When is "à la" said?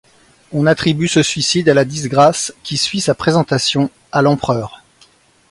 1.69-1.85